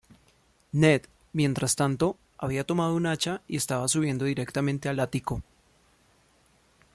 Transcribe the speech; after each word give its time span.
Ned, 0.73 1.03
mientras 1.31 1.75
tanto, 1.75 2.17
había 2.39 2.63
tomado 2.63 2.95
un 2.95 3.05
hacha 3.05 3.43
y 3.47 3.55
estaba 3.57 3.87
subiendo 3.87 4.25
directamente 4.25 4.89
al 4.89 4.99
ático. 4.99 5.43